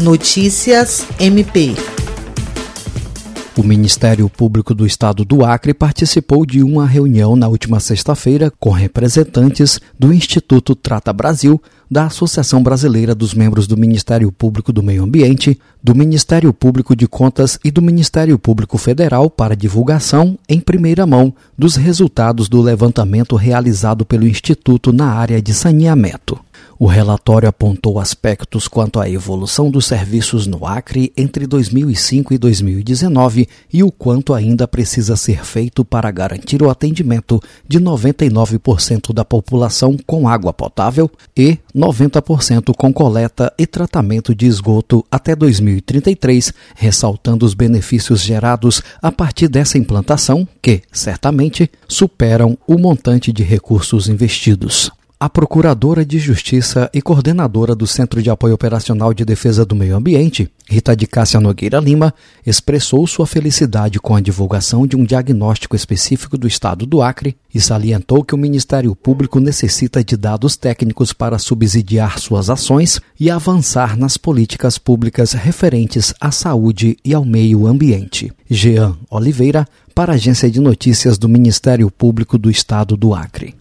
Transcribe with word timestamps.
Notícias 0.00 1.06
MP. 1.18 1.74
O 3.54 3.62
Ministério 3.62 4.30
Público 4.30 4.74
do 4.74 4.86
Estado 4.86 5.26
do 5.26 5.44
Acre 5.44 5.74
participou 5.74 6.46
de 6.46 6.62
uma 6.62 6.86
reunião 6.86 7.36
na 7.36 7.46
última 7.46 7.78
sexta-feira 7.80 8.50
com 8.58 8.70
representantes 8.70 9.78
do 9.98 10.10
Instituto 10.10 10.74
Trata 10.74 11.12
Brasil, 11.12 11.60
da 11.90 12.06
Associação 12.06 12.62
Brasileira 12.62 13.14
dos 13.14 13.34
Membros 13.34 13.66
do 13.66 13.76
Ministério 13.76 14.32
Público 14.32 14.72
do 14.72 14.82
Meio 14.82 15.04
Ambiente, 15.04 15.60
do 15.84 15.94
Ministério 15.94 16.50
Público 16.54 16.96
de 16.96 17.06
Contas 17.06 17.58
e 17.62 17.70
do 17.70 17.82
Ministério 17.82 18.38
Público 18.38 18.78
Federal 18.78 19.28
para 19.28 19.54
divulgação, 19.54 20.38
em 20.48 20.60
primeira 20.60 21.06
mão, 21.06 21.34
dos 21.58 21.76
resultados 21.76 22.48
do 22.48 22.62
levantamento 22.62 23.36
realizado 23.36 24.06
pelo 24.06 24.26
Instituto 24.26 24.94
na 24.94 25.12
área 25.12 25.42
de 25.42 25.52
saneamento. 25.52 26.40
O 26.82 26.86
relatório 26.86 27.46
apontou 27.46 28.00
aspectos 28.00 28.66
quanto 28.66 28.98
à 28.98 29.06
evolução 29.06 29.70
dos 29.70 29.84
serviços 29.84 30.46
no 30.46 30.64
Acre 30.64 31.12
entre 31.14 31.46
2005 31.46 32.32
e 32.32 32.38
2019 32.38 33.46
e 33.70 33.82
o 33.82 33.92
quanto 33.92 34.32
ainda 34.32 34.66
precisa 34.66 35.14
ser 35.14 35.44
feito 35.44 35.84
para 35.84 36.10
garantir 36.10 36.62
o 36.62 36.70
atendimento 36.70 37.38
de 37.68 37.78
99% 37.78 39.12
da 39.12 39.26
população 39.26 39.94
com 40.06 40.26
água 40.26 40.54
potável 40.54 41.10
e 41.36 41.58
90% 41.76 42.74
com 42.74 42.90
coleta 42.94 43.52
e 43.58 43.66
tratamento 43.66 44.34
de 44.34 44.46
esgoto 44.46 45.04
até 45.10 45.36
2033, 45.36 46.54
ressaltando 46.74 47.44
os 47.44 47.52
benefícios 47.52 48.22
gerados 48.22 48.80
a 49.02 49.12
partir 49.12 49.48
dessa 49.48 49.76
implantação, 49.76 50.48
que, 50.62 50.80
certamente, 50.90 51.70
superam 51.86 52.56
o 52.66 52.78
montante 52.78 53.30
de 53.34 53.42
recursos 53.42 54.08
investidos. 54.08 54.90
A 55.22 55.28
Procuradora 55.28 56.02
de 56.02 56.18
Justiça 56.18 56.88
e 56.94 57.02
coordenadora 57.02 57.74
do 57.74 57.86
Centro 57.86 58.22
de 58.22 58.30
Apoio 58.30 58.54
Operacional 58.54 59.12
de 59.12 59.22
Defesa 59.22 59.66
do 59.66 59.74
Meio 59.74 59.94
Ambiente, 59.94 60.50
Rita 60.66 60.96
de 60.96 61.06
Cássia 61.06 61.38
Nogueira 61.38 61.78
Lima, 61.78 62.14
expressou 62.46 63.06
sua 63.06 63.26
felicidade 63.26 64.00
com 64.00 64.16
a 64.16 64.20
divulgação 64.22 64.86
de 64.86 64.96
um 64.96 65.04
diagnóstico 65.04 65.76
específico 65.76 66.38
do 66.38 66.48
estado 66.48 66.86
do 66.86 67.02
Acre 67.02 67.36
e 67.54 67.60
salientou 67.60 68.24
que 68.24 68.34
o 68.34 68.38
Ministério 68.38 68.96
Público 68.96 69.38
necessita 69.40 70.02
de 70.02 70.16
dados 70.16 70.56
técnicos 70.56 71.12
para 71.12 71.38
subsidiar 71.38 72.18
suas 72.18 72.48
ações 72.48 72.98
e 73.20 73.30
avançar 73.30 73.98
nas 73.98 74.16
políticas 74.16 74.78
públicas 74.78 75.34
referentes 75.34 76.14
à 76.18 76.30
saúde 76.30 76.96
e 77.04 77.12
ao 77.12 77.26
meio 77.26 77.66
ambiente. 77.66 78.32
Jean 78.48 78.96
Oliveira, 79.10 79.68
para 79.94 80.12
a 80.12 80.14
Agência 80.14 80.50
de 80.50 80.60
Notícias 80.60 81.18
do 81.18 81.28
Ministério 81.28 81.90
Público 81.90 82.38
do 82.38 82.50
Estado 82.50 82.96
do 82.96 83.12
Acre. 83.12 83.54